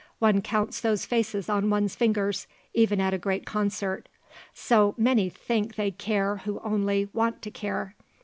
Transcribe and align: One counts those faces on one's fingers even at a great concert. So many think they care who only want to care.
One 0.17 0.41
counts 0.41 0.81
those 0.81 1.05
faces 1.05 1.47
on 1.47 1.69
one's 1.69 1.93
fingers 1.95 2.47
even 2.73 2.99
at 2.99 3.13
a 3.13 3.19
great 3.19 3.45
concert. 3.45 4.09
So 4.51 4.95
many 4.97 5.29
think 5.29 5.75
they 5.75 5.91
care 5.91 6.37
who 6.37 6.59
only 6.61 7.09
want 7.13 7.43
to 7.43 7.51
care. 7.51 7.93